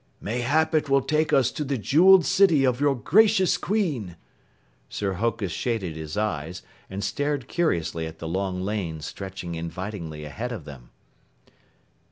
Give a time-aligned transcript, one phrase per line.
[0.19, 4.15] "Mayhap it will take us to the jeweled city of your gracious Queen."
[4.89, 10.51] Sir Hokus shaded his eyes and stared curiously at the long lane stretching invitingly ahead
[10.51, 10.89] of them.